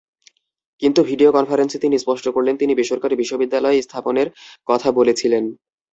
[0.81, 4.27] কিন্তু ভিডিও কনফারেন্সে তিনি স্পষ্ট করলেন, তিনি বেসরকারি বিশ্ববিদ্যালয় স্থাপনের
[4.67, 5.43] কথা বলেছিলেন।